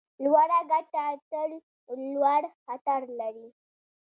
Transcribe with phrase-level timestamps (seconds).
[0.23, 1.51] لوړه ګټه تل
[2.13, 3.47] لوړ خطر لري.